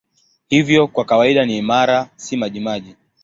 Hivyo 0.47 0.87
kwa 0.87 1.05
kawaida 1.05 1.45
ni 1.45 1.57
imara, 1.57 2.09
si 2.15 2.37
majimaji. 2.37 2.95